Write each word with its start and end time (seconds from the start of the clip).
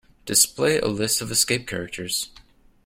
Display 0.25 0.79
a 0.79 0.87
list 0.87 1.21
of 1.21 1.29
escape 1.31 1.67
characters. 1.67 2.31